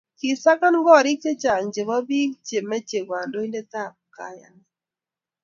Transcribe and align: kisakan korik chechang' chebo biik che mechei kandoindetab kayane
kisakan 0.19 0.75
korik 0.85 1.17
chechang' 1.23 1.71
chebo 1.73 1.97
biik 2.07 2.31
che 2.47 2.57
mechei 2.69 3.03
kandoindetab 3.09 3.93
kayane 4.15 4.63